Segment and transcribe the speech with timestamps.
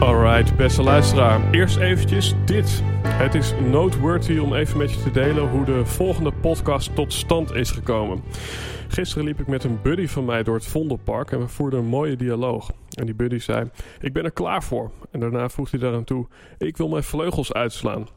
[0.00, 1.50] Alright, beste luisteraar.
[1.50, 2.82] Eerst eventjes dit.
[3.06, 7.54] Het is noteworthy om even met je te delen hoe de volgende podcast tot stand
[7.54, 8.22] is gekomen.
[8.88, 11.86] Gisteren liep ik met een buddy van mij door het Vondelpark en we voerden een
[11.86, 12.72] mooie dialoog.
[12.94, 14.90] En die buddy zei, ik ben er klaar voor.
[15.10, 16.26] En daarna voegde hij daaraan toe,
[16.58, 18.08] ik wil mijn vleugels uitslaan.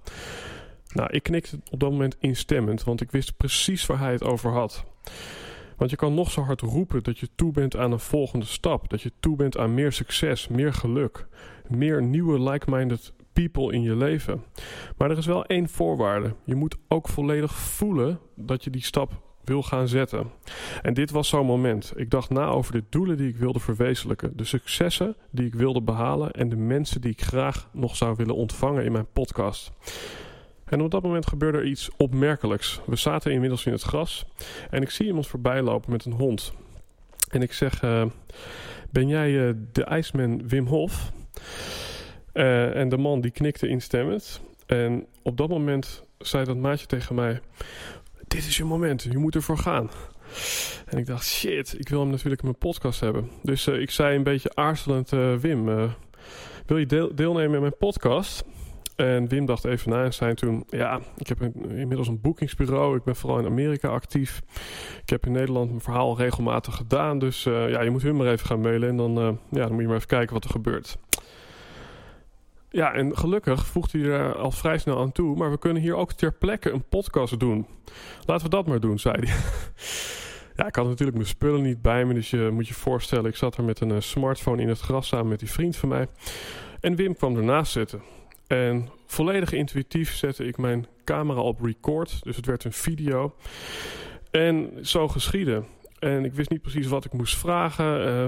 [0.93, 4.51] Nou, ik knikte op dat moment instemmend, want ik wist precies waar hij het over
[4.51, 4.83] had.
[5.77, 8.89] Want je kan nog zo hard roepen dat je toe bent aan een volgende stap.
[8.89, 11.27] Dat je toe bent aan meer succes, meer geluk,
[11.69, 14.43] meer nieuwe like-minded people in je leven.
[14.97, 16.35] Maar er is wel één voorwaarde.
[16.43, 20.31] Je moet ook volledig voelen dat je die stap wil gaan zetten.
[20.81, 21.93] En dit was zo'n moment.
[21.95, 25.81] Ik dacht na over de doelen die ik wilde verwezenlijken, de successen die ik wilde
[25.81, 29.71] behalen en de mensen die ik graag nog zou willen ontvangen in mijn podcast.
[30.65, 32.81] En op dat moment gebeurde er iets opmerkelijks.
[32.85, 34.25] We zaten inmiddels in het gras
[34.69, 36.53] en ik zie iemand voorbij lopen met een hond.
[37.29, 38.05] En ik zeg: uh,
[38.89, 41.11] Ben jij uh, de ijsman Wim Hof?
[42.33, 44.41] Uh, en de man die knikte instemmend.
[44.65, 47.39] En op dat moment zei dat maatje tegen mij:
[48.27, 49.89] Dit is je moment, je moet ervoor gaan.
[50.85, 53.29] En ik dacht: Shit, ik wil hem natuurlijk in mijn podcast hebben.
[53.41, 55.65] Dus ik zei een beetje aarzelend: Wim,
[56.65, 58.43] wil je deel deelnemen in mijn podcast?
[58.95, 62.97] En Wim dacht even na en zei toen: Ja, ik heb een, inmiddels een boekingsbureau.
[62.97, 64.41] Ik ben vooral in Amerika actief.
[65.01, 67.19] Ik heb in Nederland mijn verhaal regelmatig gedaan.
[67.19, 68.89] Dus ja, je moet hun maar even gaan mailen.
[68.89, 70.97] En dan, ja, dan moet je maar even kijken wat er gebeurt.
[72.73, 75.35] Ja, en gelukkig voegde hij er al vrij snel aan toe.
[75.35, 77.67] Maar we kunnen hier ook ter plekke een podcast doen.
[78.25, 79.35] Laten we dat maar doen, zei hij.
[80.55, 82.13] Ja, ik had natuurlijk mijn spullen niet bij me.
[82.13, 85.07] Dus je moet je voorstellen, ik zat er met een uh, smartphone in het gras
[85.07, 86.07] samen met die vriend van mij.
[86.79, 88.01] En Wim kwam ernaast zitten.
[88.47, 92.23] En volledig intuïtief zette ik mijn camera op record.
[92.23, 93.35] Dus het werd een video.
[94.31, 95.63] En zo geschiedde.
[96.03, 98.07] En ik wist niet precies wat ik moest vragen.
[98.07, 98.27] Uh,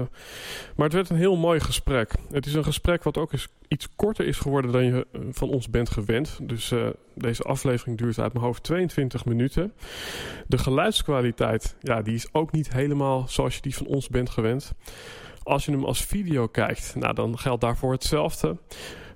[0.76, 2.12] maar het werd een heel mooi gesprek.
[2.30, 5.70] Het is een gesprek wat ook eens iets korter is geworden dan je van ons
[5.70, 6.38] bent gewend.
[6.42, 9.72] Dus uh, deze aflevering duurt uit mijn hoofd 22 minuten.
[10.46, 14.74] De geluidskwaliteit, ja, die is ook niet helemaal zoals je die van ons bent gewend.
[15.42, 18.56] Als je hem als video kijkt, nou, dan geldt daarvoor hetzelfde.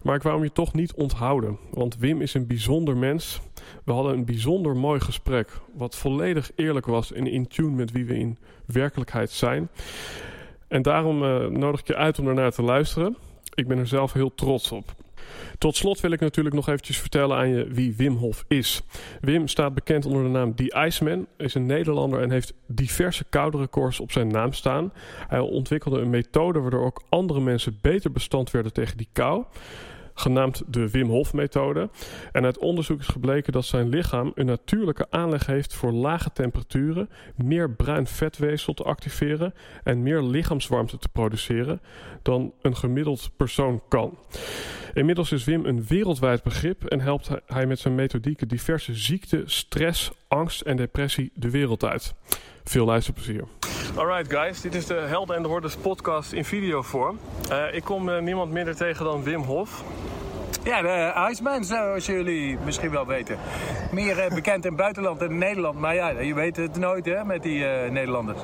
[0.03, 1.59] Maar ik wou hem je toch niet onthouden.
[1.71, 3.41] Want Wim is een bijzonder mens.
[3.85, 5.61] We hadden een bijzonder mooi gesprek.
[5.75, 9.69] Wat volledig eerlijk was en in tune met wie we in werkelijkheid zijn.
[10.69, 13.17] En daarom uh, nodig ik je uit om daarnaar te luisteren.
[13.55, 14.95] Ik ben er zelf heel trots op.
[15.59, 18.83] Tot slot wil ik natuurlijk nog eventjes vertellen aan je wie Wim Hof is.
[19.21, 23.59] Wim staat bekend onder de naam The Iceman, is een Nederlander en heeft diverse koude
[23.59, 24.93] records op zijn naam staan.
[25.29, 29.45] Hij ontwikkelde een methode waardoor ook andere mensen beter bestand werden tegen die kou
[30.15, 31.91] genaamd de Wim Hof methode.
[32.33, 37.09] En uit onderzoek is gebleken dat zijn lichaam een natuurlijke aanleg heeft voor lage temperaturen,
[37.37, 39.55] meer bruin vetweefsel te activeren
[39.85, 41.81] en meer lichaamswarmte te produceren
[42.23, 44.19] dan een gemiddeld persoon kan.
[44.95, 50.11] Inmiddels is Wim een wereldwijd begrip en helpt hij met zijn methodieken diverse ziekten, stress,
[50.29, 52.15] angst en depressie de wereld uit.
[52.65, 53.45] Veel luisterplezier.
[54.01, 57.19] Alright guys, dit is de Helden en de Hordes podcast in videovorm.
[57.51, 59.85] Uh, ik kom uh, niemand minder tegen dan Wim Hof.
[60.65, 63.39] Ja, de Iceman, zoals jullie misschien wel weten.
[63.93, 65.79] Meer uh, bekend in het buitenland dan in Nederland.
[65.79, 68.41] Maar ja, je weet het nooit hè, met die uh, Nederlanders.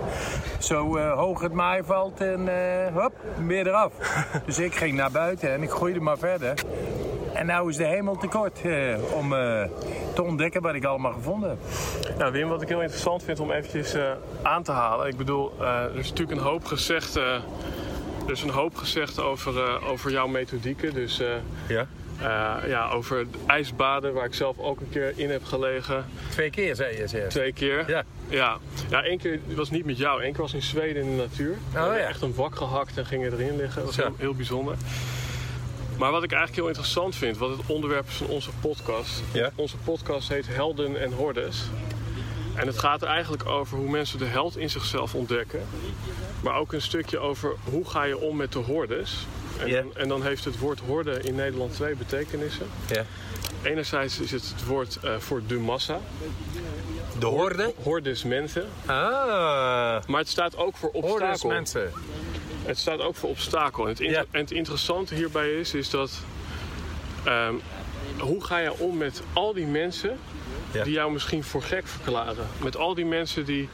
[0.59, 2.49] Zo uh, hoog het maai valt en
[2.93, 3.93] hop, meer eraf.
[4.47, 6.55] dus ik ging naar buiten en ik groeide maar verder.
[7.37, 8.61] En nou is de hemel tekort
[9.13, 9.29] om
[10.15, 11.59] te ontdekken wat ik allemaal gevonden heb.
[12.19, 13.97] Nou Wim, wat ik heel interessant vind om eventjes
[14.43, 15.07] aan te halen.
[15.07, 17.15] Ik bedoel, er is natuurlijk een hoop gezegd...
[17.17, 17.43] er
[18.27, 20.95] is een hoop gezegd over, over jouw methodieken.
[20.95, 21.23] Dus
[21.69, 21.87] ja.
[22.23, 26.05] Uh, ja, over ijsbaden, waar ik zelf ook een keer in heb gelegen.
[26.31, 27.29] Twee keer, zei je zeg.
[27.29, 27.85] Twee keer.
[27.91, 28.05] Ja.
[28.29, 28.59] Ja,
[28.91, 30.25] ja één keer was niet met jou.
[30.25, 31.53] Eén keer was in Zweden in de natuur.
[31.53, 31.97] Oh, ja.
[31.97, 33.85] Echt een wak gehakt en gingen erin liggen.
[33.85, 34.77] Dat was heel, heel, bijzonder.
[35.99, 39.23] Maar wat ik eigenlijk heel interessant vind, wat het onderwerp is van onze podcast.
[39.33, 39.51] Ja.
[39.55, 41.63] Onze podcast heet Helden en Hordes.
[42.55, 45.61] En het gaat er eigenlijk over hoe mensen de held in zichzelf ontdekken.
[46.43, 49.27] Maar ook een stukje over hoe ga je om met de hordes.
[49.59, 52.67] En, en dan heeft het woord horde in Nederland twee betekenissen.
[52.93, 53.05] Ja.
[53.63, 55.99] Enerzijds is het het woord eh, voor de massa.
[57.19, 57.75] De horde?
[57.83, 58.67] Hordes mensen.
[58.87, 58.87] Ah,
[60.07, 61.49] Maar het staat ook voor hordes obstakel.
[61.49, 61.93] mensen.
[62.67, 63.83] Het staat ook voor obstakel.
[63.85, 64.25] En het, inter- Ja.
[64.31, 66.11] en het interessante hierbij is, is dat...
[67.25, 67.55] ehm,
[68.19, 70.19] hoe ga je om met al die mensen
[70.73, 70.85] Ja.
[70.85, 72.47] die jou misschien voor gek verklaren?
[72.63, 73.69] Met al die mensen die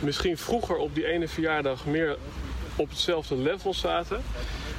[0.00, 2.16] misschien vroeger op die ene verjaardag meer
[2.76, 4.22] op hetzelfde level zaten.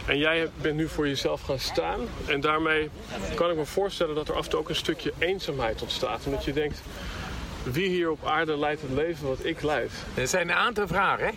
[0.05, 1.99] En jij bent nu voor jezelf gaan staan.
[2.25, 2.89] En daarmee
[3.35, 6.21] kan ik me voorstellen dat er af en toe ook een stukje eenzaamheid ontstaat.
[6.25, 6.81] Omdat je denkt,
[7.63, 9.91] wie hier op aarde leidt het leven wat ik leid?
[10.13, 11.31] Er zijn een aantal vragen, hè?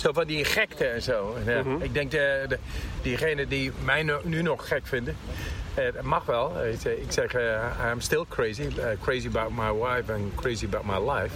[0.00, 1.36] Zo van die gekte en zo.
[1.46, 1.82] En, eh, Mhm.
[1.82, 2.58] Ik denk, de, de,
[3.02, 5.16] diegenen die mij nu, nu nog gek vinden,
[5.74, 6.60] eh, mag wel.
[6.60, 8.62] Eh, Ik zeg, ik zeg eh, I'm still crazy.
[8.78, 11.34] eh, crazy about my wife and crazy about my life.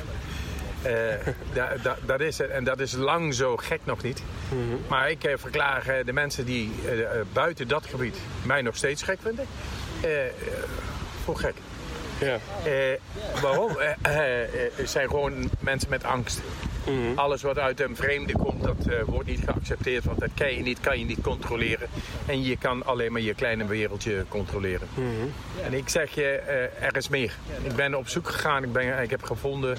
[0.82, 2.50] Eh, da, da- dat is het.
[2.50, 4.22] En dat is lang zo gek nog niet.
[4.49, 4.58] Mhm.
[4.88, 8.76] Maar ik eh, verklaar eh, de mensen die eh, eh, buiten dat gebied mij nog
[8.76, 9.46] steeds gek vinden,
[10.02, 10.32] eh, eh,
[11.25, 11.55] voor gek.
[12.20, 12.38] Ja.
[12.64, 12.72] Eh,
[13.43, 13.76] waarom?
[13.78, 16.40] Eh, eh, eh, het zijn gewoon mensen met angst.
[16.87, 17.19] Mhm.
[17.19, 20.05] Alles wat uit een vreemde komt, dat eh, wordt niet geaccepteerd.
[20.05, 21.88] Want dat kan je niet, kan je niet controleren.
[22.26, 24.88] En je kan alleen maar je kleine wereldje controleren.
[24.94, 25.06] Mhm.
[25.64, 27.37] En ik zeg je, eh, er is meer.
[27.62, 29.76] Ik ben op zoek gegaan, ik, ben, ik heb gevonden...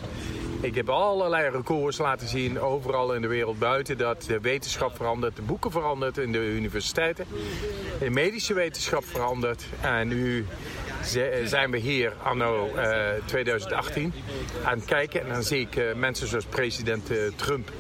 [0.62, 3.98] Ik heb allerlei records laten zien, overal in de wereld buiten...
[3.98, 7.26] dat de wetenschap verandert, de boeken verandert in de universiteiten.
[8.00, 9.66] De medische wetenschap verandert.
[9.82, 10.46] En nu
[11.44, 14.14] zijn we hier anno eh, 2018
[14.64, 15.22] aan het kijken.
[15.22, 17.72] En dan zie ik eh, mensen zoals president eh, Trump,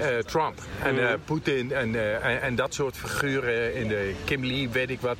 [0.00, 4.44] eh, Trump en eh, Poetin en, eh, en, en dat soort figuren in de Kim
[4.44, 5.16] Lee, weet ik wat.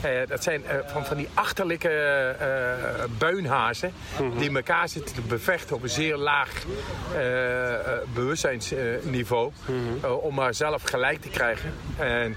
[0.00, 3.92] Eh, dat zijn eh, van, van die achterlijke eh beunhazen
[4.38, 6.50] die elkaar zitten te bevechten op een zeer laag
[8.14, 9.52] bewustzijnsniveau.
[10.02, 11.72] eh, om maar zelf gelijk te krijgen.
[11.96, 12.36] En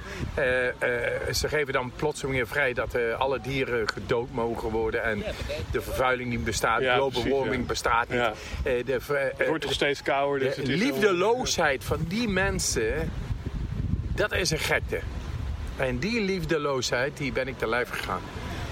[1.33, 5.03] ze geven dan plotseling weer vrij dat alle dieren gedood mogen worden.
[5.03, 5.23] En
[5.71, 7.67] de vervuiling niet bestaat, Ja, global precies, warming ja.
[7.67, 8.19] bestaat niet.
[8.19, 8.33] Ja.
[8.63, 8.99] De,
[9.37, 10.39] Het wordt toch steeds kouder.
[10.39, 13.11] Dus de liefdeloosheid van die mensen,
[14.15, 14.99] dat is een gekte.
[15.81, 18.21] En die liefdeloosheid, die ben ik te lijf gegaan.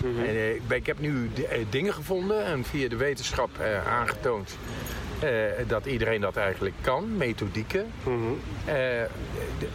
[0.03, 0.19] Mhm.
[0.19, 3.87] En, eh, ik, ben- ik heb nu eh, dingen gevonden en via de wetenschap eh,
[3.87, 4.57] aangetoond
[5.19, 5.29] eh,
[5.67, 7.91] dat iedereen dat eigenlijk kan, methodieken.
[8.03, 8.15] Mhm.
[8.65, 8.75] eh,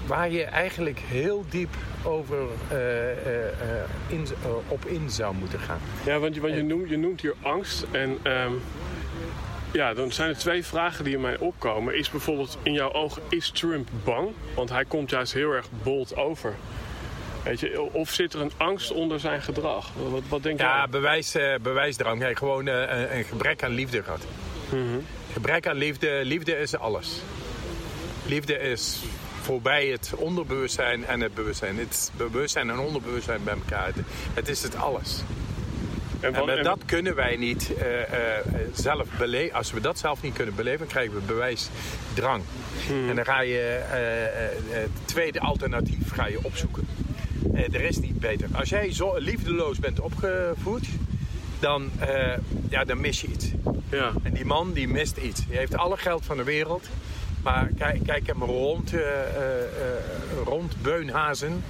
[0.07, 2.39] waar je eigenlijk heel diep over
[2.69, 5.79] eh, eh, eh, in, eh, op in zou moeten gaan.
[6.05, 7.85] Ja, want je, want je, noemt, je noemt hier angst.
[7.91, 8.53] En ehm,
[9.73, 11.97] ja, dan zijn er twee vragen die in mij opkomen.
[11.99, 14.29] Is bijvoorbeeld in jouw oog, is Trump bang?
[14.55, 16.55] Want hij komt juist heel erg bold over.
[17.45, 19.91] Weet je, of zit er een angst onder zijn gedrag?
[20.11, 20.89] Wat, wat denk Ja, jij?
[20.89, 22.19] bewijs, eh, bewijsdrang.
[22.19, 24.27] Hij heeft gewoon eh, een, een gebrek aan liefde gehad.
[25.33, 27.23] Gebrek aan liefde, liefde is alles.
[28.27, 29.03] Liefde is
[29.43, 31.79] voorbij het onderbewustzijn en het bewustzijn.
[31.79, 33.87] Het is bewustzijn en onderbewustzijn bij elkaar.
[33.87, 33.97] Het,
[34.35, 35.23] het is het alles.
[36.21, 37.87] En, met en- dat kunnen wij niet eh,
[38.73, 39.57] zelf beleven.
[39.57, 42.43] Als we dat zelf niet kunnen beleven, krijgen we bewijsdrang.
[43.09, 43.81] En dan ga je
[44.69, 46.89] het tweede alternatief ga je opzoeken.
[47.53, 48.49] Eh, er is niet beter.
[48.53, 50.87] Als jij zo liefdeloos bent opgevoed,
[51.59, 52.33] dan, eh,
[52.69, 53.51] ja, dan mis je iets.
[53.89, 54.13] ja.
[54.23, 55.47] En die man die mist iets.
[55.47, 56.89] Die heeft alle geld van de wereld.
[57.43, 59.01] Maar kijk, kijk hem rond, eh,
[60.45, 61.65] rond Beunhazen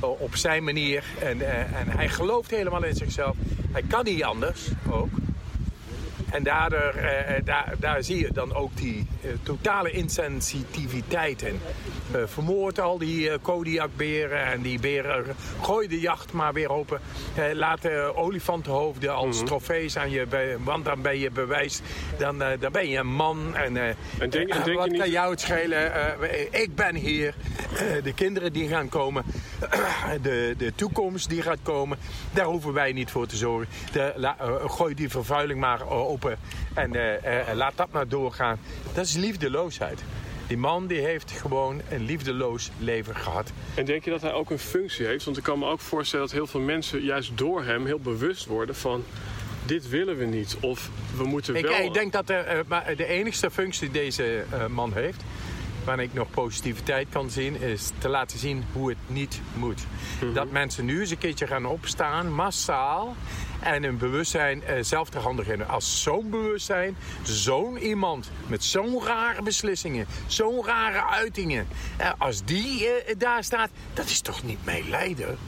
[0.00, 1.04] op zijn manier.
[1.20, 1.40] En,
[1.74, 3.36] en hij gelooft helemaal in zichzelf.
[3.72, 5.08] Hij kan niet anders ook.
[6.30, 6.94] En daardoor,
[7.44, 9.06] daar, daar zie je dan ook die
[9.42, 11.60] totale insensitiviteit in.
[12.12, 15.24] Eh, vermoord al die eh, Kodiakberen en die beren.
[15.62, 17.00] Gooi de jacht maar weer open.
[17.34, 20.26] Eh, laat de olifantenhoofden als trofees aan je...
[20.64, 21.80] Want dan ben je bewijs.
[22.18, 23.56] Dan, dan ben je een man.
[23.56, 23.96] En, En
[24.30, 25.92] denk- en denk wat je niet- kan jou het schelen?
[26.50, 27.34] Ik ben hier.
[28.02, 29.24] De kinderen die gaan komen.
[30.22, 31.98] de, de toekomst die gaat komen.
[32.32, 33.68] Daar hoeven wij niet voor te zorgen.
[33.92, 34.36] De, la-
[34.66, 36.38] gooi die vervuiling maar open.
[36.74, 36.90] En
[37.54, 38.58] laat dat maar doorgaan.
[38.94, 40.00] Dat is liefdeloosheid.
[40.48, 43.52] Die man die heeft gewoon een liefdeloos leven gehad.
[43.74, 45.24] En denk je dat hij ook een functie heeft?
[45.24, 48.46] Want ik kan me ook voorstellen dat heel veel mensen juist door hem heel bewust
[48.46, 49.04] worden van...
[49.66, 50.56] dit willen we niet.
[50.60, 51.78] Of we moeten Ik, wel...
[51.78, 55.22] ik denk dat de, eh, maar de enigste functie die deze eh, man heeft,
[55.84, 59.80] waar ik nog positiviteit kan zien, is te laten zien hoe het niet moet.
[60.34, 63.16] Dat mensen nu eens een keertje gaan opstaan, massaal,
[63.60, 65.68] en hun bewustzijn eh, zelf ter handen.
[65.68, 72.88] Als zo'n bewustzijn, zo'n iemand met zo'n rare beslissingen, zo'n rare uitingen, eh, als die
[72.88, 75.38] eh, daar staat, dat is toch niet meelijden?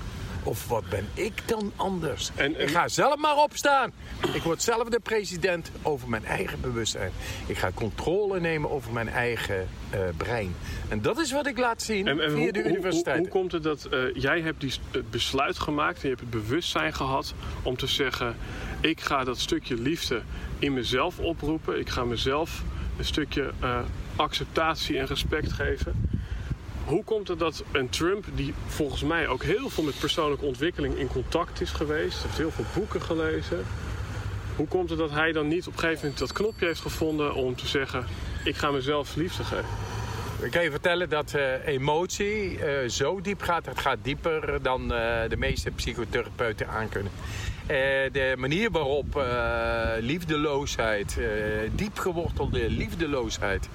[0.43, 2.31] Of wat ben ik dan anders?
[2.35, 3.93] En- en- Ik ga zelf maar opstaan.
[4.33, 7.13] Ik word zelf de president over mijn eigen bewustzijn.
[7.47, 10.55] Ik ga controle nemen over mijn eigen eh, brein.
[10.89, 13.19] En dat is wat ik laat zien En, en via hoe, de hoe- hoe, universiteit.
[13.19, 16.31] hoe komt het dat eh, jij hebt die, het besluit gemaakt en je hebt het
[16.31, 18.37] bewustzijn gehad om te zeggen:
[18.81, 20.23] ik ga dat stukje liefde
[20.59, 21.79] in mezelf oproepen.
[21.79, 22.63] Ik ga mezelf
[22.99, 23.79] een stukje eh,
[24.17, 26.10] acceptatie en respect geven.
[26.91, 30.95] Hoe komt het dat een Trump, die volgens mij ook heel veel met persoonlijke ontwikkeling
[30.95, 33.65] in contact is geweest, heeft heel veel boeken gelezen,
[34.57, 37.35] hoe komt het dat hij dan niet op een gegeven moment dat knopje heeft gevonden
[37.35, 38.05] om te zeggen:
[38.45, 39.43] ik ga mezelf liefde?
[40.43, 43.67] Ik kan je vertellen dat eh, emotie eh, zo diep gaat.
[43.67, 47.13] Het gaat dieper dan eh, de meeste psychotherapeuten aankunnen.
[48.13, 49.25] De manier waarop
[50.01, 51.19] liefdeloosheid,
[51.75, 53.69] diep gewortelde liefdeloosheid,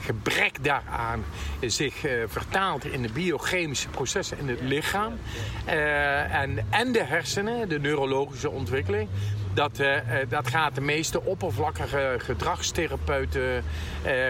[0.00, 1.24] gebrek daaraan
[1.60, 5.18] zich eh, vertaalt in de biochemische processen in het lichaam.
[5.64, 9.08] eh, en, en de hersenen, de neurologische ontwikkeling.
[9.54, 9.96] Dat, eh,
[10.28, 13.64] dat gaat de meeste oppervlakkige gedragstherapeuten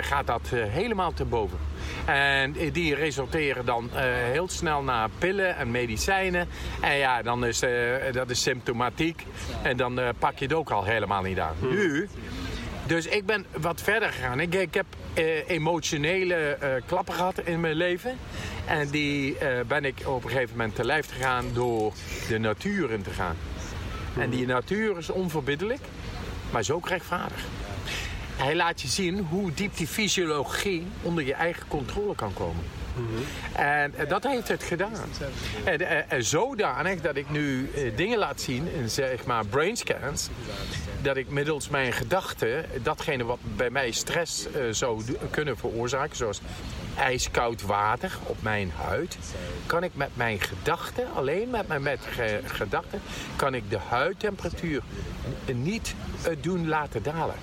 [0.00, 1.58] gaat dat helemaal te boven.
[2.04, 3.90] En die resulteren dan
[4.32, 6.48] heel snel naar pillen en medicijnen.
[6.80, 7.62] En ja, dan is
[8.12, 9.26] dat is symptomatiek.
[9.62, 11.54] En dan pak je het ook al helemaal niet aan.
[11.60, 12.08] Nu,
[12.86, 14.40] dus ik ben wat verder gegaan.
[14.40, 18.19] Ik, ik heb eh, emotionele eh, klappen gehad in mijn leven.
[18.67, 21.93] En die eh, ben ik op een gegeven moment te lijf gegaan door
[22.29, 23.37] de natuur in te gaan.
[24.19, 25.81] En die natuur is onverbiddelijk,
[26.50, 27.45] maar is ook rechtvaardig.
[28.37, 32.64] Hij laat je zien hoe diep die fysiologie onder je eigen controle kan komen.
[33.52, 34.92] En eh, dat heeft het gedaan.
[35.64, 40.28] En, eh, zodanig dat ik nu eh, dingen laat zien zeg maar brainscans.
[41.02, 46.40] Dat ik middels mijn gedachten datgene wat bij mij stress zou kunnen veroorzaken, zoals
[46.99, 49.19] ijskoud water op mijn huid,
[49.66, 51.99] kan ik met mijn gedachten, alleen met mijn
[52.45, 53.00] gedachten,
[53.37, 54.83] kan ik de huidtemperatuur
[55.52, 55.95] niet
[56.40, 57.35] doen laten dalen.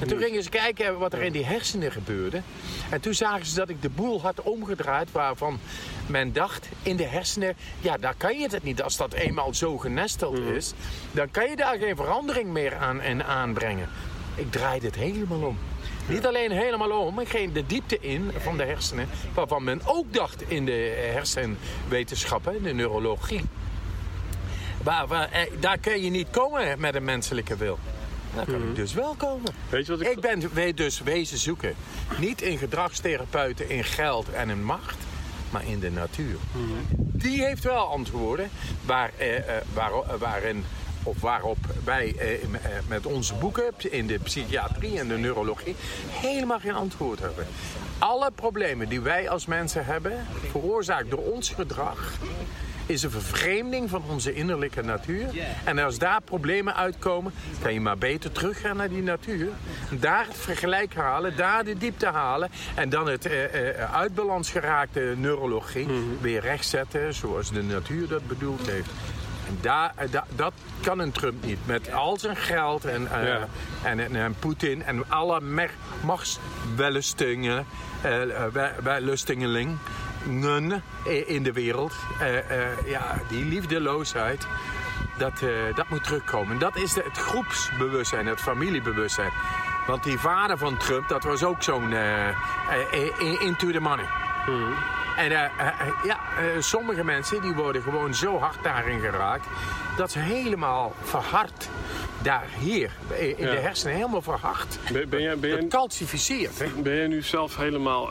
[0.00, 2.42] En toen gingen ze kijken wat er in die hersenen gebeurde.
[2.90, 5.58] En toen zagen ze dat ik de boel had omgedraaid waarvan
[6.06, 8.82] men dacht in de hersenen, ja, daar kan je het niet.
[8.82, 10.72] Als dat eenmaal zo genesteld is,
[11.12, 13.88] dan kan je daar geen verandering meer aan en aanbrengen.
[14.34, 15.58] Ik draaide het helemaal om.
[16.08, 20.12] Niet alleen helemaal om, ik ging de diepte in van de hersenen, waarvan men ook
[20.12, 23.44] dacht in de hersenwetenschappen, de neurologie.
[24.82, 27.78] Waar, waar, eh, daar kun je niet komen met een menselijke wil.
[28.34, 29.52] Daar kan ik dus wel komen.
[29.68, 31.74] Weet je wat ik- ik ben dus wezen zoeken.
[32.18, 34.96] Niet in gedragstherapeuten, in geld en in macht,
[35.50, 36.36] maar in de natuur.
[36.96, 38.50] Die heeft wel antwoorden
[38.84, 40.64] waar, eh, eh, waar, waarin,
[41.02, 42.40] of waarop wij eh, eh,
[42.88, 45.74] met onze boeken in de psychiatrie en de neurologie
[46.10, 47.46] helemaal geen antwoord hebben.
[47.98, 52.12] Alle problemen die wij als mensen hebben, veroorzaakt door ons gedrag,
[52.90, 55.26] is een vervreemding van onze innerlijke natuur.
[55.64, 57.32] En als daar problemen uitkomen,
[57.62, 59.48] kan je maar beter teruggaan naar die natuur.
[59.90, 62.50] Daar het vergelijk halen, daar de diepte halen.
[62.74, 65.86] En dan het eh, eh, uit balans geraakte neurologie
[66.20, 68.88] weer rechtzetten zoals de natuur dat bedoeld heeft.
[69.48, 71.58] En daar, eh, da- dat kan een Trump niet.
[71.66, 73.46] Met al zijn geld en, Ja.
[73.82, 75.40] en, en, en Poetin en alle
[76.04, 77.66] machtswellustingen,
[78.82, 79.78] wellustingeling i-
[81.26, 81.92] in de wereld.
[82.20, 84.46] Eh, eh, ja, die liefdeloosheid,
[85.18, 86.58] dat, eh, dat moet terugkomen.
[86.58, 89.30] Dat is de- het groepsbewustzijn, het familiebewustzijn.
[89.86, 91.94] Want die vader van Trump, dat was ook zo'n
[93.40, 94.04] into the money.
[95.16, 95.70] En eh, eh,
[96.04, 96.18] ja,
[96.58, 99.46] sommige mensen die worden gewoon zo hard daarin geraakt...
[99.96, 101.68] dat ze helemaal verhard
[102.22, 103.50] daar hier in Ja.
[103.50, 104.78] de hersenen helemaal verhard.
[104.92, 106.58] Ben, ben, jij, ben, jij, Het calcificeert.
[106.58, 106.66] Hè?
[106.82, 108.08] ben jij nu zelf helemaal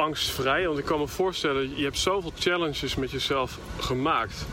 [0.00, 0.66] angstvrij?
[0.66, 4.46] Want ik kan me voorstellen, je hebt zoveel challenges met jezelf gemaakt.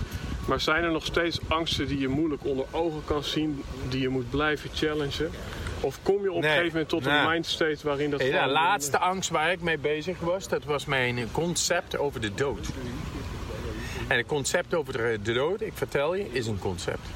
[0.48, 4.10] Maar zijn er nog steeds angsten die je moeilijk onder ogen kan zien, die je
[4.10, 5.32] moet blijven challengen?
[5.80, 7.28] Of kom je op een gegeven moment tot een nee.
[7.28, 11.32] mindstate waarin dat Eh, De laatste angst waar ik mee bezig was, dat was mijn
[11.32, 12.68] concept over de dood.
[14.08, 17.08] En het concept over de dood, ik vertel je, is een concept.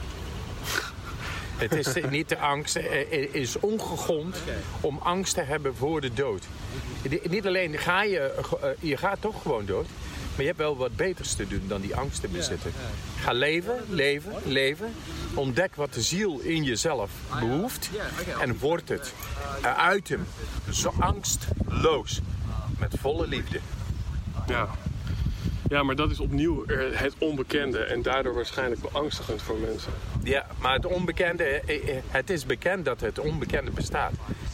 [1.61, 4.37] Het is niet de angst, eh, het is ongegrond
[4.81, 6.43] om angst te hebben voor de dood.
[7.29, 9.85] Niet alleen ga je, eh, je gaat toch gewoon dood,
[10.29, 12.71] maar je hebt wel wat beters te doen dan die angst te bezitten.
[13.19, 14.93] Ga leven, leven, leven.
[15.33, 17.89] Ontdek wat de ziel in jezelf behoeft
[18.39, 19.13] en word het.
[19.61, 20.25] Eh, Uit hem.
[20.69, 22.19] Zo angstloos.
[22.79, 23.59] Met volle liefde.
[24.47, 24.69] Ja.
[25.69, 29.91] Ja, maar dat is opnieuw het onbekende en daardoor waarschijnlijk beangstigend voor mensen.
[30.23, 34.11] Ja, maar het onbekende, eh, eh, het is bekend dat het onbekende bestaat.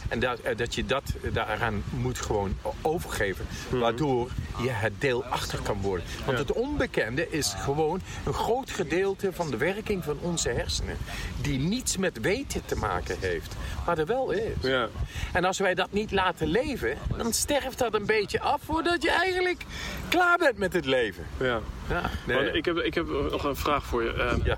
[0.08, 3.46] En dat, eh, dat je dat daaraan moet gewoon overgeven.
[3.70, 4.30] Waardoor
[4.62, 6.06] je het deel achter kan worden.
[6.26, 10.96] Want het onbekende is gewoon een groot gedeelte van de werking van onze hersenen.
[11.40, 13.56] Die niets met weten te maken heeft.
[13.86, 14.54] Maar er wel is.
[14.60, 14.88] Ja.
[15.32, 19.10] En als wij dat niet laten leven, dan sterft dat een beetje af voordat je
[19.10, 19.64] eigenlijk
[20.08, 21.26] klaar bent met het leven.
[21.40, 21.60] Ja.
[22.26, 24.40] Ja, ik, heb, ik heb nog een vraag voor je.
[24.44, 24.56] Ja.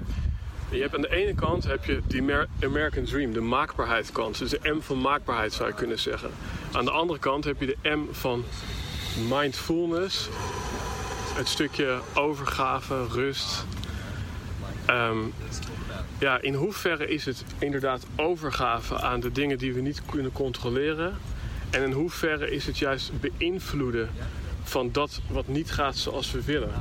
[0.70, 4.38] Je hebt aan de ene kant heb je die Amer- American Dream, de maakbaarheidskant.
[4.38, 6.30] Dus de M van maakbaarheid zou je kunnen zeggen.
[6.72, 8.44] Aan de andere kant heb je de M van
[9.28, 10.28] mindfulness.
[11.34, 13.64] Het stukje overgave, rust.
[14.86, 15.18] Ehm,
[16.18, 21.16] ja, in hoeverre is het inderdaad overgave aan de dingen die we niet kunnen controleren?
[21.70, 24.10] En in hoeverre is het juist beïnvloeden
[24.62, 26.72] van dat wat niet gaat zoals we willen?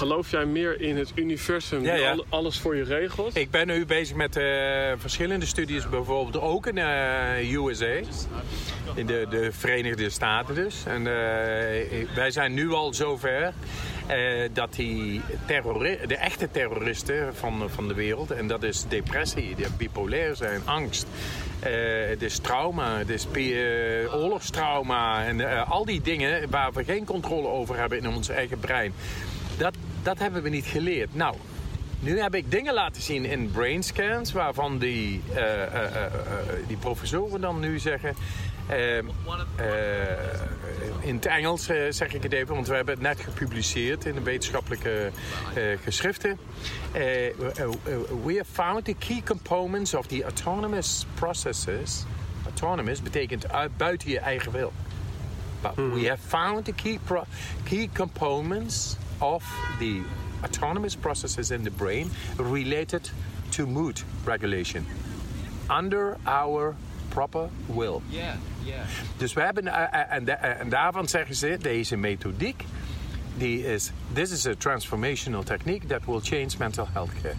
[0.00, 3.36] Geloof jij meer in het universum Ja, alles voor je regelt?
[3.36, 4.44] Ik ben nu bezig met eh,
[4.96, 8.08] verschillende studies, bijvoorbeeld ook in de USA.
[8.94, 10.84] In de, de Verenigde Staten dus.
[10.86, 13.52] En eh, wij zijn nu al zover
[14.06, 15.20] eh, dat die
[16.06, 18.30] de echte terroristen van, van de wereld...
[18.30, 21.06] en dat is depressie, die bipolair zijn, angst...
[21.60, 21.72] eh,
[22.08, 27.04] het is trauma, het is eh, oorlogstrauma en eh, al die dingen waar we geen
[27.04, 28.92] controle over hebben in ons eigen brein.
[30.02, 31.14] Dat, hebben we niet geleerd.
[31.14, 31.36] Nou,
[32.00, 36.12] nu heb ik dingen laten zien in brainscans waarvan die, eh, eh, eh,
[36.66, 38.14] die professoren dan nu zeggen.
[41.00, 44.22] in het Engels zeg ik het even, want we hebben het net gepubliceerd in de
[44.22, 45.10] wetenschappelijke
[45.82, 46.38] geschriften.
[46.92, 52.04] We have found the key components of the autonomous processes.
[52.44, 54.72] Autonomous betekent uit, buiten je eigen wil.
[55.60, 56.98] But we have found the key,
[57.64, 59.44] key components of
[59.78, 60.02] the
[60.42, 63.10] autonomous processes in the brain related
[63.50, 64.84] to mood regulation
[65.68, 66.74] under our
[67.10, 68.02] proper will.
[68.08, 68.84] Yeah, yeah.
[69.16, 72.64] Dus we hebben, eh, eh, en, eh, en daarvan zeggen ze, deze methodiek,
[73.36, 77.34] die is, this is a transformational technique that will change mental health care.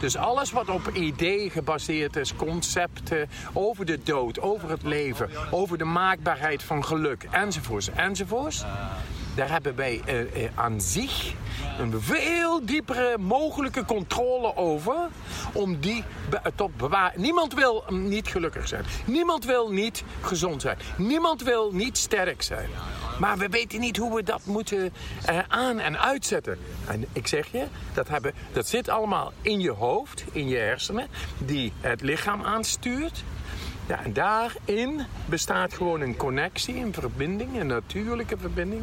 [0.00, 5.78] Dus alles wat op ideeën gebaseerd is, concepten over de dood, over het leven, over
[5.78, 8.64] de maakbaarheid van geluk, enzovoorts, enzovoorts.
[9.34, 11.32] Daar hebben wij eh, eh, aan zich
[11.78, 14.96] een veel diepere mogelijke controle over
[15.52, 17.12] om die be- tot bewaar.
[17.16, 18.84] Niemand wil niet gelukkig zijn.
[19.04, 20.78] Niemand wil niet gezond zijn.
[20.96, 22.68] Niemand wil niet sterk zijn.
[23.18, 24.92] Maar we weten niet hoe we dat moeten
[25.24, 26.58] eh, aan- en uitzetten.
[26.86, 27.64] En ik zeg je,
[27.94, 31.06] dat, hebben, dat zit allemaal in je hoofd, in je hersenen,
[31.38, 33.22] die het lichaam aanstuurt.
[33.90, 38.82] Ja, en daarin bestaat gewoon een connectie, een verbinding, een natuurlijke verbinding,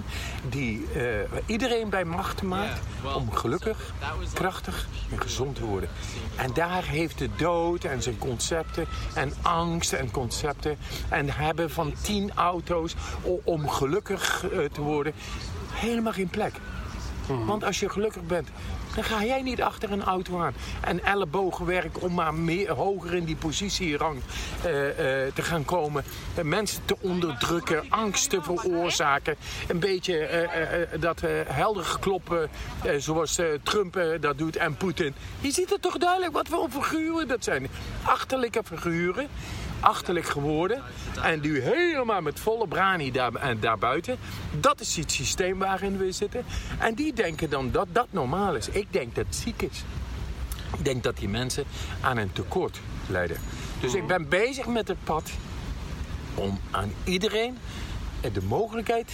[0.49, 1.01] die eh,
[1.45, 2.79] iedereen bij macht maakt
[3.15, 3.93] om gelukkig,
[4.33, 5.89] krachtig en gezond te worden.
[6.35, 10.77] En daar heeft de dood en zijn concepten en angst en concepten
[11.09, 12.95] en hebben van tien auto's
[13.43, 15.13] om gelukkig eh, te worden
[15.71, 16.53] helemaal geen plek.
[17.27, 18.49] Want als je gelukkig bent,
[18.95, 20.53] dan ga jij niet achter een auto aan.
[20.81, 22.33] En ellebogenwerk om maar
[22.67, 24.19] hoger in die positierang
[24.63, 26.03] eh, eh, te gaan komen.
[26.35, 29.35] Eh, mensen te onderdrukken, angst te veroorzaken.
[29.67, 30.49] Een beetje
[30.99, 32.49] dat helder gekloppen
[32.83, 35.13] eh, zoals Trump dat doet en Poetin.
[35.39, 37.67] Je ziet het toch duidelijk wat voor figuren dat zijn.
[38.03, 39.27] Achterlijke figuren
[39.79, 40.83] achterlijk geworden.
[41.21, 44.17] En nu helemaal met volle brani daar, en daarbuiten.
[44.59, 46.45] Dat is het systeem waarin we zitten.
[46.79, 48.69] En die denken dan dat dat normaal is.
[48.69, 49.83] Ik denk dat het ziek is.
[50.77, 51.63] Ik denk dat die mensen
[52.01, 53.37] aan een tekort lijden.
[53.79, 55.29] Dus ik ben bezig met het pad
[56.35, 57.57] om aan iedereen
[58.33, 59.11] de mogelijkheid,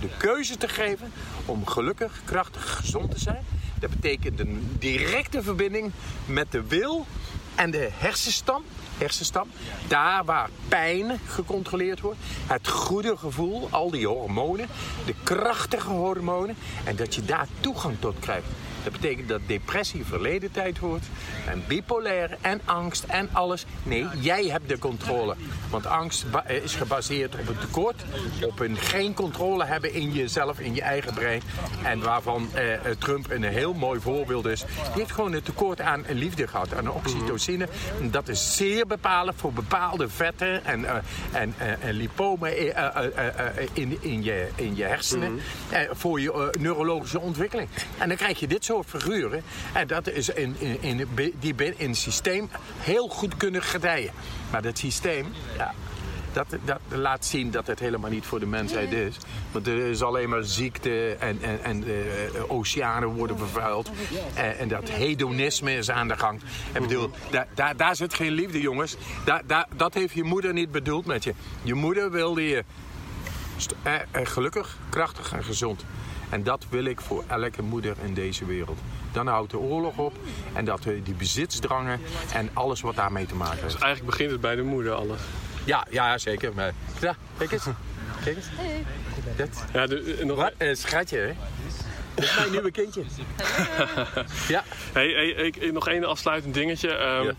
[0.00, 1.12] de keuze te geven
[1.44, 3.44] om gelukkig, krachtig, gezond te zijn.
[3.80, 5.92] Dat betekent een directe verbinding
[6.26, 7.06] met de wil
[7.54, 8.64] en de hersenstam.
[8.98, 9.48] Hersenstam,
[9.88, 14.68] daar waar pijn gecontroleerd wordt, het goede gevoel, al die hormonen,
[15.06, 18.46] de krachtige hormonen, en dat je daar toegang tot krijgt.
[18.84, 21.04] Dat betekent dat depressie verleden tijd wordt.
[21.46, 23.64] En bipolair en angst en alles.
[23.82, 25.34] Nee, jij hebt de controle.
[25.70, 28.02] Want angst eh, is gebaseerd op een tekort.
[28.42, 31.42] Op een geen controle hebben in jezelf, in je eigen brein.
[31.82, 34.60] En waarvan eh, eh, Trump een heel mooi voorbeeld is.
[34.60, 36.74] Die heeft gewoon een tekort aan liefde gehad.
[36.74, 37.68] Aan oxytocine.
[38.00, 40.96] En Dat is zeer bepalend voor bepaalde vetten en, eh,
[41.32, 45.40] en, en lipomen eh, in, in, je, in je hersenen.
[45.70, 47.68] eh, voor je neurologische ontwikkeling.
[47.98, 49.42] En dan krijg je dit soort figuren.
[49.72, 51.08] En dat is in, in, in,
[51.40, 54.12] die in het systeem heel goed kunnen gedijen.
[54.50, 55.74] Maar dat systeem, ja,
[56.32, 59.16] Dat, dat laat zien dat het helemaal niet voor de mensheid is.
[59.52, 63.90] Want er is alleen maar ziekte en, en, en eh, oceanen worden vervuild.
[64.34, 66.40] En, en dat hedonisme is aan de gang.
[66.72, 68.96] En bedoel, daar, daar, daar zit geen liefde, jongens.
[69.24, 71.34] Daar, daar, dat heeft je moeder niet bedoeld met je.
[71.62, 72.64] Je moeder wilde je
[73.82, 75.84] eh, eh, gelukkig, krachtig en gezond.
[76.34, 78.78] En dat wil ik voor elke moeder in deze wereld.
[79.12, 80.16] Dan houdt de oorlog op
[80.52, 82.00] en dat eh, die bezitsdrangen
[82.32, 83.72] en alles wat daarmee te maken heeft.
[83.72, 85.20] Dus eigenlijk begint het bij de moeder alles.
[85.64, 86.54] Ja, ja zeker.
[86.54, 87.64] Maar, ja, kijk eens.
[88.24, 88.46] Kijk eens.
[89.36, 91.32] Dat, Ja, de, nog, wat een schatje, hè?
[92.14, 93.02] Dat is mijn nieuwe kindje.
[94.54, 94.64] Ja.
[94.92, 96.88] Hey, hey, ik, nog één afsluitend dingetje.
[96.88, 97.34] Ehm, Ja.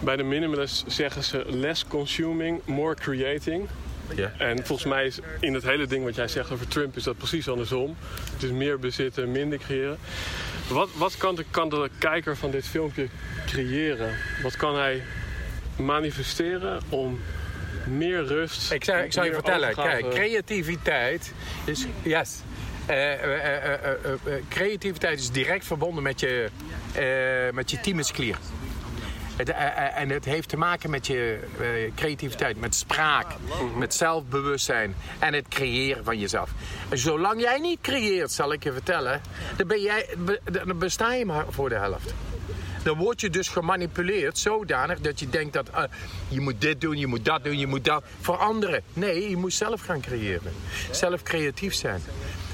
[0.00, 3.68] Bij de minimalist zeggen ze less consuming, more creating.
[4.16, 4.32] Ja.
[4.38, 7.16] En volgens mij is in het hele ding wat jij zegt over Trump is dat
[7.18, 7.96] precies andersom.
[8.32, 9.98] Het is meer bezitten, minder creëren.
[10.68, 13.06] Wat, wat kan, de, kan de kijker van dit filmpje
[13.46, 14.14] creëren?
[14.42, 15.02] Wat kan hij
[15.76, 17.20] manifesteren om
[17.86, 18.72] meer rust...
[18.72, 21.32] Ik zou, ik zou je vertellen, overgave- kijk, creativiteit
[21.64, 21.86] is.
[22.02, 22.38] Yes.
[22.86, 26.48] Eh, eh, eh, eh, eh, eh, creativiteit is direct verbonden met je,
[26.94, 28.36] eh met je thymusklier.
[29.36, 33.26] Het, eh, eh, en het heeft te maken met je eh, creativiteit, met spraak,
[33.76, 36.50] met zelfbewustzijn en het creëren van jezelf.
[36.88, 39.20] En zolang jij niet creëert, zal ik je vertellen,
[39.56, 40.06] dan, ben jij,
[40.66, 42.14] dan besta je maar voor de helft.
[42.82, 45.70] Dan word je dus gemanipuleerd zodanig dat je denkt dat
[46.28, 48.82] je moet dit doen, je moet dat doen, je moet dat voor anderen.
[48.92, 50.52] Nee, je moet zelf gaan creëren.
[50.90, 52.02] Zelf creatief zijn.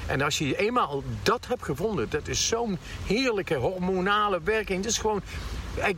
[0.07, 4.79] En als je eenmaal dat hebt gevonden, dat is zo'n heerlijke hormonale werking.
[4.79, 5.23] Het is gewoon,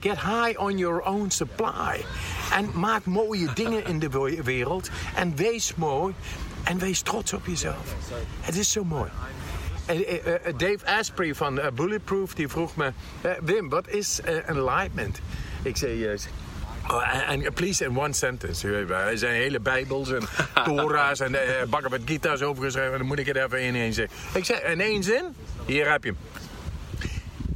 [0.00, 2.04] get high on your own supply.
[2.52, 4.90] En maak mooie dingen in de we- wereld.
[5.14, 6.14] En wees mooi.
[6.64, 7.94] En wees trots op jezelf.
[8.40, 9.10] Het is zo mooi.
[9.86, 14.20] En, eh, eh, Dave Asprey van eh, Bulletproof die vroeg me: eh, Wim, wat is
[14.20, 15.20] eh, enlightenment?
[15.62, 16.06] Ik zei.
[16.06, 16.18] eh,
[16.88, 18.68] oh, and please in one sentence.
[18.68, 20.22] Eh, Er zijn hele Bijbels en
[20.64, 21.38] Torah's en uh,
[21.70, 22.98] Bhagavad Gita's overgeschreven.
[22.98, 24.16] Dan moet ik het even in één zeggen.
[24.34, 25.24] Ik zei: in één zin,
[25.66, 26.39] hier heb je hem.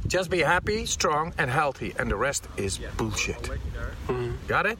[0.07, 1.93] Just be happy, strong and healthy.
[1.97, 3.49] And the rest is bullshit.
[4.47, 4.77] Got it?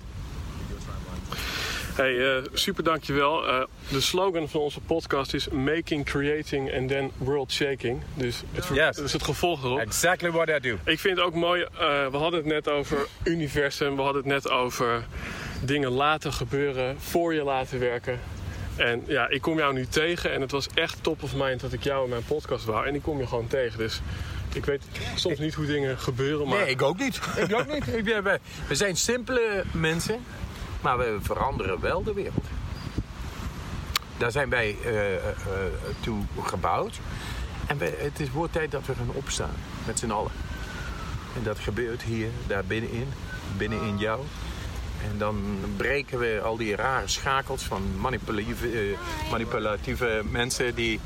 [1.95, 3.47] Hey, eh, super dankjewel.
[3.47, 8.01] Eh de slogan van onze podcast is Making, Creating and then World Shaking.
[8.13, 8.95] Dus het, ver- Yes.
[8.95, 9.79] dus het gevolg erop.
[9.79, 10.77] Exactly what I do.
[10.83, 14.31] Ik vind het ook mooi, eh, we hadden het net over universum, we hadden het
[14.31, 15.05] net over
[15.61, 18.19] dingen laten gebeuren, voor je laten werken.
[18.75, 21.73] En ja, ik kom jou nu tegen en het was echt top of mind dat
[21.73, 22.88] ik jou in mijn podcast wou.
[22.88, 24.01] En ik kom je gewoon tegen, dus
[24.55, 24.83] ik weet
[25.15, 27.19] soms niet hoe dingen gebeuren, maar Nee, ik ook niet.
[27.35, 27.87] Ik ook niet.
[27.87, 30.19] Ik ben- we, we zijn simpele mensen,
[30.81, 32.45] maar we veranderen wel de wereld.
[34.17, 35.33] Daar zijn wij eh, eh, eh,
[35.99, 36.99] toe gebouwd.
[37.67, 40.31] En we, het is wordt tijd dat we gaan opstaan, met z'n allen.
[41.35, 43.07] En dat gebeurt hier, daar binnenin,
[43.57, 44.21] binnenin jou.
[45.11, 48.93] En dan breken we al die rare schakels van manipulatieve,
[49.31, 50.99] manipulatieve mensen die...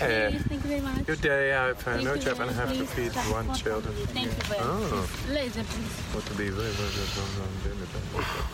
[0.00, 1.06] eh, Thank you very much.
[1.06, 3.84] Good day, I have Thank no you job very and have to feed one child.
[3.84, 4.68] Thank you very much.
[4.92, 5.08] Oh.
[5.30, 5.92] Laser, please.
[6.14, 7.28] What to be very, very, very, very,
[7.62, 8.52] very,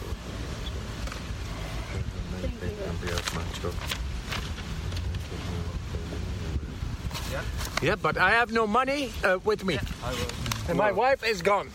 [7.83, 9.79] Yeah, but I have no money uh, with me.
[10.68, 11.70] And my wife is gone.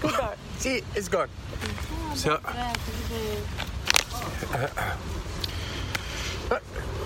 [0.00, 0.34] Goodbye.
[0.60, 1.28] She is gone.
[2.14, 3.46] So Yeah, is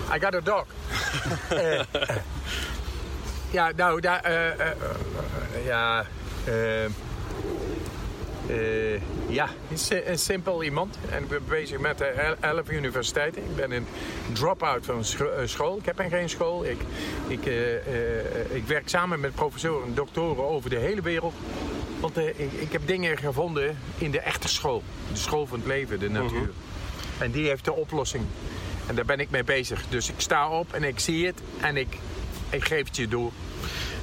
[0.09, 0.67] I got a dog.
[3.51, 6.05] Ja, nou, daar, eh, eh, eh, ja,
[6.45, 6.85] eh,
[9.27, 10.97] ja, een si- een simpel iemand.
[11.09, 13.41] En ik ben bezig met de el- elf universiteiten.
[13.43, 13.87] Ik ben een
[14.33, 15.77] drop-out van scho- school.
[15.77, 16.65] Ik heb geen school.
[16.65, 16.81] Ik,
[17.27, 17.45] ik,
[18.49, 21.33] ik werk samen met professoren en doktoren over de hele wereld.
[21.99, 24.83] Want ik, ik heb dingen gevonden in de echte school.
[25.11, 26.49] De school van het leven, de natuur.
[27.17, 28.23] En die heeft de oplossing.
[28.87, 29.83] En daar ben ik mee bezig.
[29.89, 31.97] Dus ik sta op en ik zie het en ik,
[32.49, 33.31] ik geef het je door.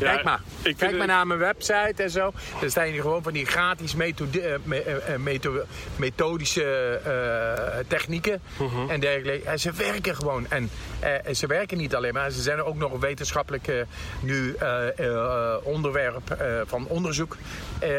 [0.03, 0.41] Ja, Kijk maar.
[0.63, 2.33] Kijk het- maar naar mijn website en zo.
[2.61, 5.65] Daar staan hier gewoon van die gratis methode, eh, me- eh, eh, metho-
[5.97, 7.01] methodische
[7.89, 8.91] technieken Mhm.
[8.91, 9.49] en dergelijke.
[9.49, 10.47] En ze werken gewoon.
[10.51, 10.71] En
[11.37, 12.31] ze werken niet alleen maar.
[12.31, 13.85] Ze zijn ook nog een wetenschappelijk
[14.21, 14.57] nu
[15.63, 16.37] onderwerp
[16.67, 17.37] van onderzoek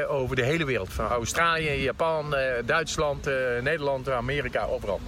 [0.07, 0.93] over de hele wereld.
[0.93, 2.35] Van Australië, Japan,
[2.65, 3.25] Duitsland,
[3.61, 4.99] Nederland, Amerika, overal.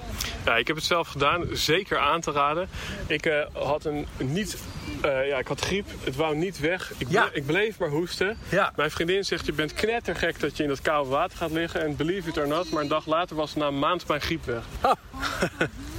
[0.45, 2.67] Ja, ik heb het zelf gedaan, zeker aan te raden.
[3.07, 4.57] Ik had een niet,
[5.01, 6.93] eh, ja, ik had griep, het wou niet weg.
[6.97, 7.29] Ik, Ja.
[7.33, 8.37] ik bleef maar hoesten.
[8.49, 8.73] Ja.
[8.75, 11.81] Mijn vriendin zegt, je bent knettergek dat je in dat koude water gaat liggen.
[11.81, 14.45] En believe it or not, maar een dag later was na een maand mijn griep
[14.45, 14.63] weg.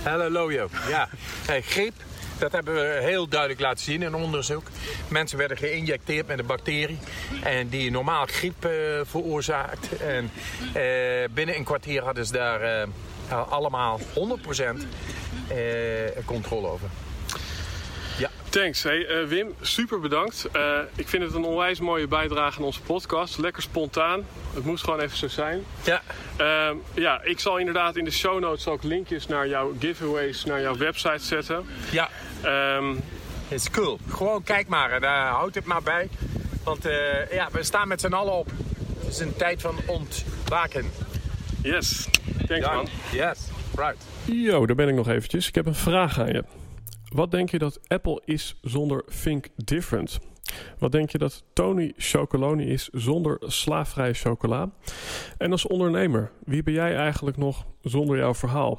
[0.03, 0.67] Halleluja.
[0.89, 1.09] Ja,
[1.47, 1.93] hey, griep.
[2.39, 4.67] Dat hebben we heel duidelijk laten zien in onderzoek.
[5.09, 6.99] Mensen werden geïnjecteerd met een bacterie
[7.43, 8.71] en die normaal griep eh,
[9.05, 9.97] veroorzaakt.
[9.97, 10.31] En
[10.73, 10.83] eh,
[11.35, 12.87] binnen een kwartier hadden ze daar
[13.49, 14.05] allemaal 100%
[15.49, 15.57] eh,
[16.25, 16.89] controle over.
[18.57, 18.83] Thanks.
[18.83, 20.49] Hey, eh, Wim, super bedankt.
[20.53, 23.39] Eh, ik vind het een onwijs mooie bijdrage aan onze podcast.
[23.39, 24.27] Lekker spontaan.
[24.55, 25.65] Het moest gewoon even zo zijn.
[25.85, 26.03] Ja,
[26.37, 30.61] Ehm, ja, ik zal inderdaad in de show notes ook linkjes naar jouw giveaways, naar
[30.61, 31.67] jouw website zetten.
[31.91, 32.09] ja,
[32.43, 32.95] Ehm,
[33.49, 33.99] is cool.
[34.09, 36.09] Gewoon kijk maar en uh, houd het maar bij.
[36.65, 38.51] Want eh, ja, we staan met z'n allen op.
[38.99, 40.91] Het is een tijd van ontwaken.
[41.63, 42.09] yes.
[42.47, 42.89] Thanks man.
[43.13, 43.39] Yes,
[43.75, 43.97] right.
[44.25, 45.49] Yo, daar ben ik nog eventjes.
[45.49, 46.45] Ik heb een vraag aan je.
[47.17, 50.19] Wat denk je dat Apple is zonder Think Different?
[50.79, 54.71] Wat denk je dat Tony Chocoloni is zonder slaafvrije chocola?
[55.39, 58.79] En als ondernemer, wie ben jij eigenlijk nog zonder jouw verhaal?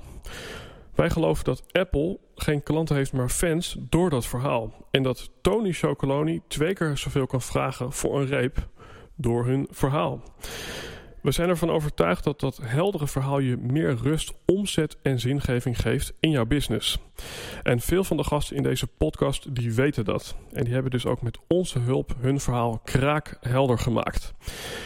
[0.96, 4.88] Wij geloven dat Apple geen klanten heeft, maar fans door dat verhaal.
[4.92, 8.68] En dat Tony Chocoloni twee keer zoveel kan vragen voor een reep
[9.16, 10.22] door hun verhaal.
[11.28, 16.14] We zijn ervan overtuigd dat dat heldere verhaal je meer rust, omzet en zingeving geeft
[16.20, 16.98] in jouw business.
[17.64, 20.36] En veel van de gasten in deze podcast die weten dat.
[20.52, 24.34] En die hebben dus ook met onze hulp hun verhaal kraakhelder gemaakt.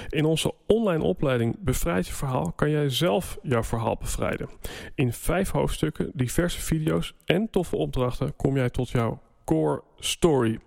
[0.09, 4.49] In onze online opleiding Bevrijd je verhaal kan jij zelf jouw verhaal bevrijden.
[4.95, 10.59] In vijf hoofdstukken, diverse video's en toffe opdrachten kom jij tot jouw core story.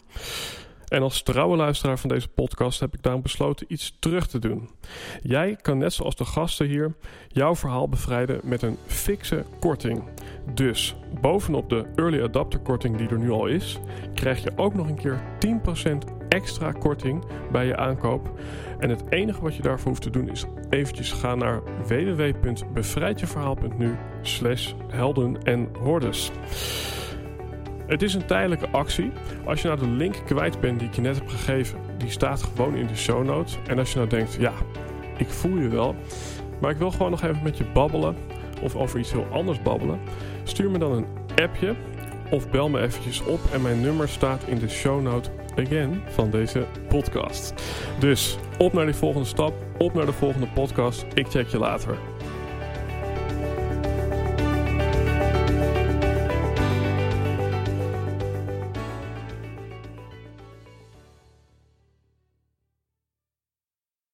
[0.89, 4.71] En als trouwe luisteraar van deze podcast heb ik daarom besloten iets terug te doen.
[5.23, 6.95] Jij kan net zoals de gasten hier
[7.29, 10.03] jouw verhaal bevrijden met een fikse korting.
[10.55, 13.79] Dus bovenop de early adapter korting die er nu al is,
[14.15, 15.51] krijg je ook nog een keer 10%
[16.29, 18.31] extra korting bij je aankoop.
[18.79, 24.73] En het enige wat je daarvoor hoeft te doen is eventjes gaan naar www.bevrijdjeverhaal.nu slash
[24.89, 26.31] helden en hordes.
[27.87, 29.13] Het is een tijdelijke actie.
[29.45, 32.43] Als je nou de link kwijt bent die ik je net heb gegeven, die staat
[32.43, 33.59] gewoon in de show notes.
[33.67, 34.53] En als je nou denkt, ja,
[35.17, 35.95] ik voel je wel,
[36.61, 38.17] maar ik wil gewoon nog even met je babbelen
[38.63, 39.99] of over iets heel anders babbelen,
[40.45, 41.07] stuur me dan een
[41.43, 41.75] appje
[42.31, 46.31] of bel me eventjes op en mijn nummer staat in de show note again van
[46.31, 47.55] deze podcast.
[47.99, 51.07] Dus op naar die volgende stap, op naar de volgende podcast.
[51.15, 52.14] Ik check je later.